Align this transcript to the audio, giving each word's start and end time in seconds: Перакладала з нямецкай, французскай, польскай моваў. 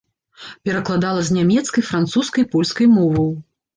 Перакладала 0.69 1.21
з 1.27 1.37
нямецкай, 1.39 1.85
французскай, 1.91 2.43
польскай 2.55 2.87
моваў. 2.99 3.29